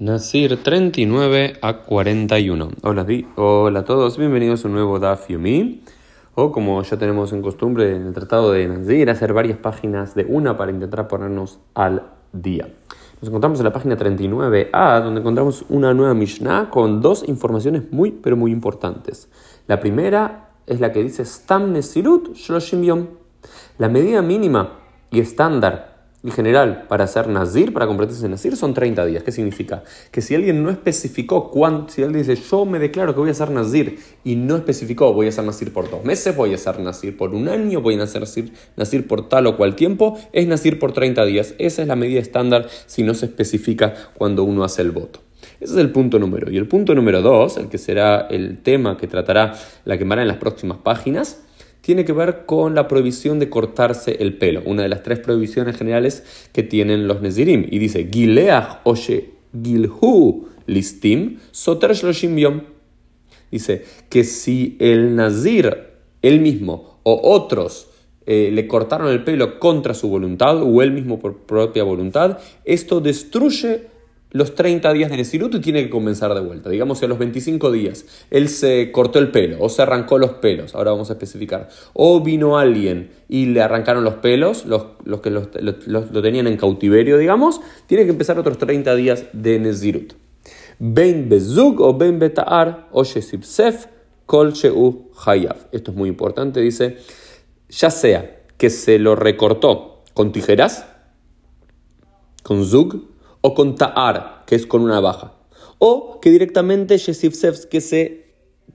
[0.00, 2.68] Nasir 39 a 41.
[2.82, 3.04] Hola,
[3.34, 5.82] hola a todos, bienvenidos a un nuevo Daf Yomi.
[6.36, 10.24] O como ya tenemos en costumbre en el tratado de Nasir, hacer varias páginas de
[10.24, 12.72] una para intentar ponernos al día.
[13.20, 18.12] Nos encontramos en la página 39a, donde encontramos una nueva Mishnah con dos informaciones muy,
[18.12, 19.28] pero muy importantes.
[19.66, 23.06] La primera es la que dice Stam Nesirut Shloshim Yom.
[23.78, 24.74] La medida mínima
[25.10, 25.97] y estándar
[26.28, 29.22] en general, para ser nazir, para convertirse en nazir, son 30 días.
[29.22, 29.82] ¿Qué significa?
[30.10, 33.34] Que si alguien no especificó cuánto, si alguien dice, yo me declaro que voy a
[33.34, 36.78] ser nazir, y no especificó, voy a ser nazir por dos meses, voy a ser
[36.80, 38.24] nazir por un año, voy a ser
[38.76, 41.54] nazir por tal o cual tiempo, es nazir por 30 días.
[41.58, 45.20] Esa es la medida estándar si no se especifica cuando uno hace el voto.
[45.60, 46.50] Ese es el punto número.
[46.50, 50.28] Y el punto número dos, el que será el tema que tratará la quemará en
[50.28, 51.42] las próximas páginas,
[51.88, 55.74] tiene que ver con la prohibición de cortarse el pelo, una de las tres prohibiciones
[55.74, 57.66] generales que tienen los Nezirim.
[57.70, 62.60] Y dice, Gileach Oshe Gilhu Listim Soter Shloshim
[63.50, 67.88] Dice que si el Nazir, él mismo o otros,
[68.26, 73.00] eh, le cortaron el pelo contra su voluntad o él mismo por propia voluntad, esto
[73.00, 73.86] destruye
[74.30, 76.70] los 30 días de Nesirut y tiene que comenzar de vuelta.
[76.70, 80.74] Digamos, a los 25 días él se cortó el pelo o se arrancó los pelos,
[80.74, 84.86] ahora vamos a especificar, o vino alguien y le arrancaron los pelos, los,
[85.22, 90.14] que lo tenían en cautiverio, digamos, tiene que empezar otros 30 días de Nesirut.
[90.78, 93.02] Ben bezug o ben beta'ar o
[94.26, 95.56] kol sheu hayav.
[95.72, 96.98] Esto es muy importante, dice,
[97.68, 100.86] ya sea que se lo recortó con tijeras,
[102.42, 103.07] con zug,
[103.40, 105.32] o con ta'ar, que es con una navaja.
[105.78, 108.26] O que directamente Yesif que se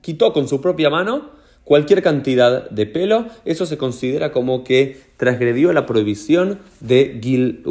[0.01, 1.31] quitó con su propia mano
[1.63, 7.63] cualquier cantidad de pelo, eso se considera como que transgredió la prohibición de Gil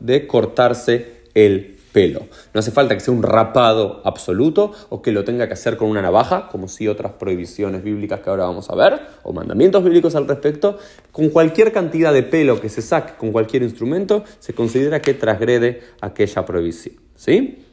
[0.00, 2.26] de cortarse el pelo.
[2.54, 5.88] No hace falta que sea un rapado absoluto o que lo tenga que hacer con
[5.88, 10.14] una navaja, como si otras prohibiciones bíblicas que ahora vamos a ver, o mandamientos bíblicos
[10.14, 10.78] al respecto.
[11.12, 15.82] Con cualquier cantidad de pelo que se saque con cualquier instrumento, se considera que transgrede
[16.00, 16.96] aquella prohibición.
[17.16, 17.64] ¿Sí?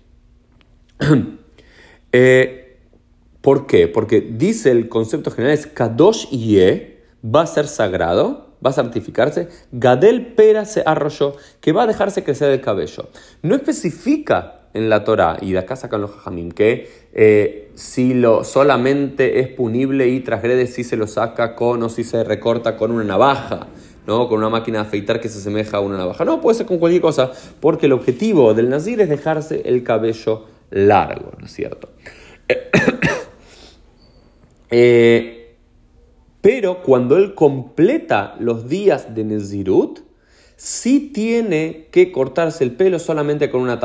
[2.13, 2.67] Eh,
[3.41, 3.87] ¿Por qué?
[3.87, 9.49] Porque dice el concepto general es Kadosh Ye, va a ser sagrado, va a certificarse,
[9.71, 13.09] Gadel Pera se arrolló, que va a dejarse crecer el cabello.
[13.41, 18.43] No especifica en la Torah, y de acá sacan los jajamim, que eh, si lo
[18.43, 22.91] solamente es punible y transgrede si se lo saca con o si se recorta con
[22.91, 23.67] una navaja.
[24.05, 24.29] ¿no?
[24.29, 26.23] con una máquina de afeitar que se asemeja a una navaja.
[26.23, 30.45] No, puede ser con cualquier cosa, porque el objetivo del nazir es dejarse el cabello
[30.69, 31.89] largo, ¿no es cierto?
[34.71, 35.33] eh,
[36.47, 39.99] pero cuando él completa los días de Nezirut,
[40.55, 43.81] sí tiene que cortarse el pelo solamente con una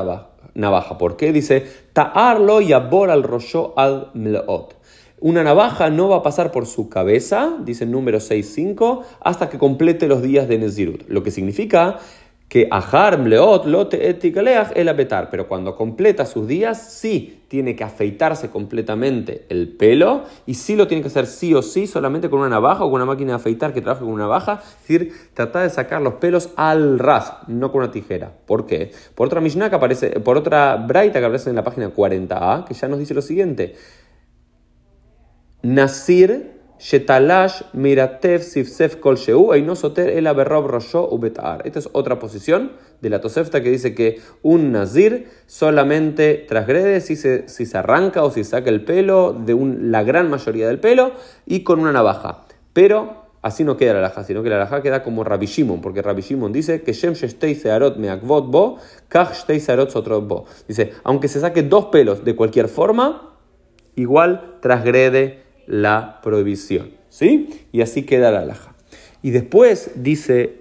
[0.55, 0.97] navaja.
[0.97, 1.33] ¿Por qué?
[1.33, 4.77] Dice, ta'arlo y abor al rollo al mleot.
[5.19, 9.59] Una navaja no va a pasar por su cabeza, dice el número 6.5, hasta que
[9.59, 11.09] complete los días de Nezirut.
[11.09, 11.99] Lo que significa
[12.53, 17.83] que ajar mleot lote etikaleach el abetar, pero cuando completa sus días sí tiene que
[17.83, 22.41] afeitarse completamente el pelo y sí lo tiene que hacer sí o sí solamente con
[22.41, 25.15] una navaja o con una máquina de afeitar que trabaje con una navaja, es decir,
[25.33, 28.31] tratar de sacar los pelos al ras, no con una tijera.
[28.45, 28.93] ¿Por qué?
[29.15, 32.75] Por otra Mishnah que aparece, por otra Braita que aparece en la página 40a, que
[32.75, 33.77] ya nos dice lo siguiente.
[35.63, 36.52] Nasir
[36.83, 41.63] Shetalash miratev sifsef kol sheu no soter el aberrob rosho ubetar.
[41.65, 47.15] Esta es otra posición de la Tosefta que dice que un nazir solamente transgrede si
[47.15, 50.81] se, si se arranca o si saca el pelo de un, la gran mayoría del
[50.81, 51.13] pelo
[51.47, 52.47] y con una navaja.
[52.73, 56.03] Pero así no queda la laja, sino que la laja queda como Rabbi Shimon, porque
[56.03, 58.79] Rabbi Shimon dice que Shem Searot Meakvot Bo,
[59.09, 60.47] Kach Searot Sotrot Bo.
[60.67, 63.37] Dice, aunque se saque dos pelos de cualquier forma,
[63.95, 66.91] igual transgrede la prohibición.
[67.09, 67.67] ¿Sí?
[67.73, 68.73] Y así queda la alhaja.
[69.23, 70.59] Y después dice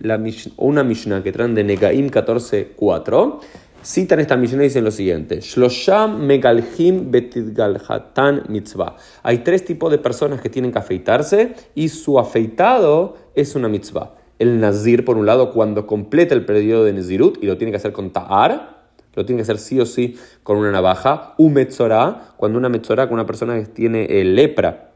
[0.57, 3.39] una Mishnah que traen de Negaim 14.4,
[3.83, 8.97] citan esta Mishnah y dicen lo siguiente, Shlosham megalhim betidgalhatan mitzvah.
[9.23, 14.13] Hay tres tipos de personas que tienen que afeitarse y su afeitado es una mitzvah.
[14.37, 17.77] El nazir, por un lado, cuando completa el periodo de Nezirut y lo tiene que
[17.77, 18.81] hacer con ta'ar,
[19.15, 21.33] lo tiene que hacer sí o sí con una navaja.
[21.37, 24.90] Un metzorah, cuando una metzorah, con una persona que tiene eh, lepra,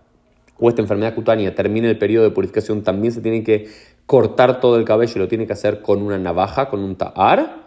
[0.59, 3.67] o esta enfermedad cutánea termine el periodo de purificación, también se tiene que
[4.05, 7.65] cortar todo el cabello y lo tiene que hacer con una navaja, con un ta'ar.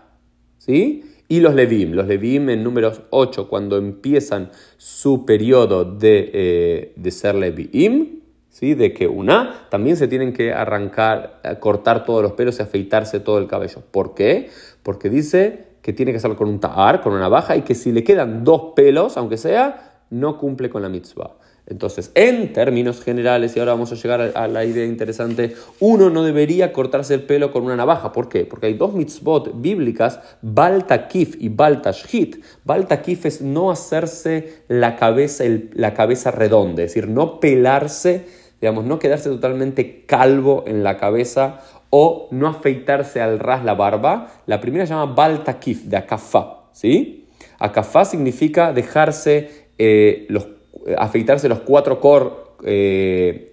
[0.58, 1.04] ¿Sí?
[1.28, 7.10] Y los levim, los levim en números 8, cuando empiezan su periodo de, eh, de
[7.10, 8.74] ser levim, ¿sí?
[8.74, 13.38] de que una, también se tienen que arrancar, cortar todos los pelos y afeitarse todo
[13.38, 13.82] el cabello.
[13.90, 14.48] ¿Por qué?
[14.82, 17.92] Porque dice que tiene que hacerlo con un ta'ar, con una navaja, y que si
[17.92, 21.36] le quedan dos pelos, aunque sea, no cumple con la mitzvah.
[21.68, 26.22] Entonces, en términos generales, y ahora vamos a llegar a la idea interesante, uno no
[26.22, 28.10] debería cortarse el pelo con una navaja.
[28.10, 28.46] ¿Por qué?
[28.46, 32.42] Porque hay dos mitzvot bíblicas, Baltakif y Baltashit.
[32.64, 35.44] Baltakif es no hacerse la cabeza,
[35.74, 38.24] la cabeza redonda, es decir, no pelarse,
[38.62, 41.60] digamos, no quedarse totalmente calvo en la cabeza
[41.90, 44.32] o no afeitarse al ras la barba.
[44.46, 47.26] La primera se llama Baltakif, de Akafá, ¿sí?
[47.58, 50.57] Akafá significa dejarse eh, los
[50.96, 53.48] afeitarse los cuatro cor, eh,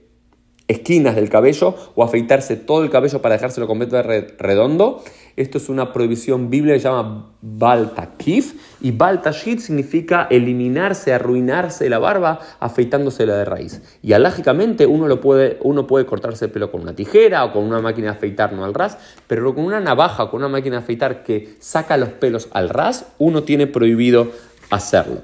[0.68, 5.04] esquinas del cabello o afeitarse todo el cabello para dejárselo completamente redondo.
[5.36, 12.00] Esto es una prohibición bíblica que se llama Baltakif y Baltashit significa eliminarse, arruinarse la
[12.00, 13.82] barba afeitándosela de raíz.
[14.02, 17.64] Y alágicamente uno, lo puede, uno puede cortarse el pelo con una tijera o con
[17.64, 20.84] una máquina de afeitar no al ras, pero con una navaja, con una máquina de
[20.84, 24.32] afeitar que saca los pelos al ras, uno tiene prohibido
[24.70, 25.22] hacerlo.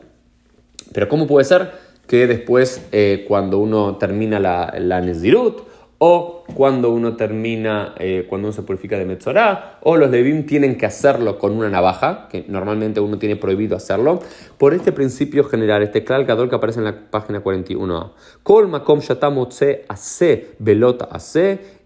[0.94, 1.72] Pero ¿cómo puede ser?
[2.12, 5.62] Que después eh, cuando uno termina la, la Nezirut,
[5.98, 10.78] o cuando uno termina, eh, cuando uno se purifica de Metzorah, o los Levim tienen
[10.78, 14.20] que hacerlo con una navaja, que normalmente uno tiene prohibido hacerlo,
[14.58, 18.12] por este principio general, este gadol que aparece en la página 41a.
[18.44, 21.81] Kol makom shatamotze ase belota ase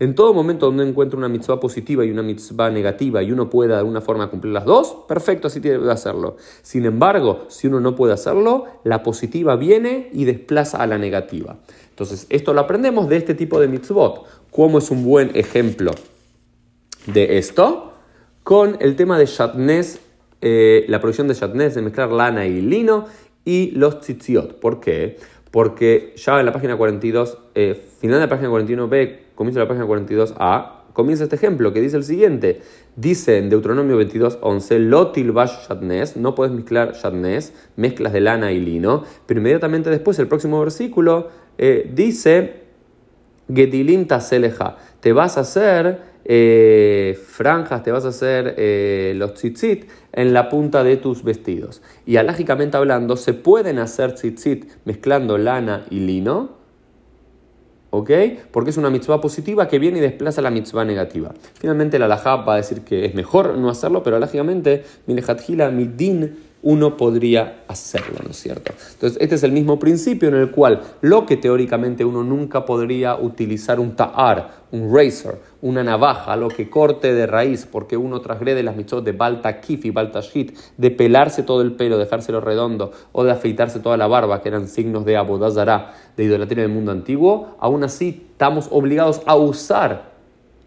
[0.00, 3.74] en todo momento donde encuentre una mitzvah positiva y una mitzvah negativa y uno pueda
[3.74, 6.38] de alguna forma cumplir las dos, perfecto, así que hacerlo.
[6.62, 11.58] Sin embargo, si uno no puede hacerlo, la positiva viene y desplaza a la negativa.
[11.90, 14.26] Entonces, esto lo aprendemos de este tipo de mitzvot.
[14.50, 15.92] ¿Cómo es un buen ejemplo
[17.06, 17.92] de esto?
[18.42, 20.00] Con el tema de shatnez,
[20.40, 23.06] eh, la producción de shatnez, de mezclar lana y lino,
[23.44, 24.60] y los tzitziot.
[24.60, 25.16] ¿Por qué?
[25.50, 29.86] Porque ya en la página 42, eh, final de la página 41b, comienza la página
[29.86, 32.60] 42a, comienza este ejemplo que dice el siguiente.
[32.96, 38.60] Dice en Deuteronomio 22.11, Lotil bash shatnes, no puedes mezclar shatnes, mezclas de lana y
[38.60, 41.28] lino, pero inmediatamente después el próximo versículo
[41.58, 42.62] eh, dice,
[43.52, 49.88] Gedilim taseleja, te vas a hacer eh, franjas, te vas a hacer eh, los tzitzit
[50.12, 51.82] en la punta de tus vestidos.
[52.06, 56.50] Y alágicamente hablando, se pueden hacer tzitzit mezclando lana y lino,
[57.90, 58.10] ¿ok?
[58.50, 61.34] Porque es una mitzvah positiva que viene y desplaza la mitzvah negativa.
[61.54, 66.51] Finalmente la alajá va a decir que es mejor no hacerlo, pero alágicamente, mi din
[66.62, 68.72] uno podría hacerlo, ¿no es cierto?
[68.92, 73.16] Entonces, este es el mismo principio en el cual lo que teóricamente uno nunca podría
[73.16, 78.62] utilizar un ta'ar, un razor, una navaja, lo que corte de raíz, porque uno transgrede
[78.62, 82.92] las mitzvot de balta kif y balta shit, de pelarse todo el pelo, dejárselo redondo,
[83.10, 86.92] o de afeitarse toda la barba, que eran signos de abodazara, de idolatría del mundo
[86.92, 90.12] antiguo, aún así estamos obligados a usar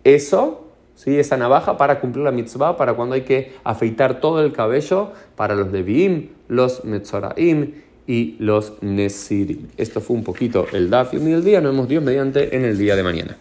[0.04, 0.65] eso
[0.96, 1.18] ¿sí?
[1.18, 5.56] esa navaja para cumplir la mitzvah, para cuando hay que afeitar todo el cabello, para
[5.56, 7.74] los Leviim, los Metzoraim
[8.08, 9.68] y los Nesirim.
[9.78, 11.62] Esto fue un poquito el Daf y el día.
[11.62, 13.38] Nos vemos Dios mediante en el día de mañana.